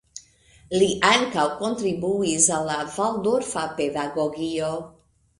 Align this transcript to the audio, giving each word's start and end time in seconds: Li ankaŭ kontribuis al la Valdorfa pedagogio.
Li 0.77 0.85
ankaŭ 1.09 1.43
kontribuis 1.59 2.47
al 2.55 2.65
la 2.69 2.77
Valdorfa 2.93 3.67
pedagogio. 3.81 4.71